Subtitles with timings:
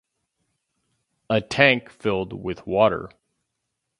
[1.29, 3.11] A tank filled with water.